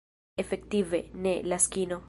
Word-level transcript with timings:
Efektive, 0.43 1.03
ne, 1.13 1.37
Laskino. 1.53 1.99